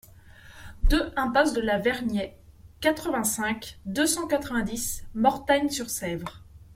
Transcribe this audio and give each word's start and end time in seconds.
deux 0.81 1.13
impasse 1.15 1.53
de 1.53 1.61
la 1.61 1.77
Vergnaie, 1.77 2.35
quatre-vingt-cinq, 2.79 3.77
deux 3.85 4.07
cent 4.07 4.25
quatre-vingt-dix, 4.27 5.05
Mortagne-sur-Sèvre 5.13 6.43